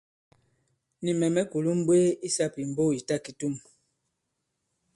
Nì 1.03 1.11
mɛ̀ 1.19 1.29
mɛ̀ 1.35 1.47
kulū 1.51 1.69
m̀mbwee 1.77 2.09
i 2.27 2.29
sāpìmbo 2.35 2.83
ì 2.97 2.99
ta 3.07 3.15
kitum. 3.25 3.53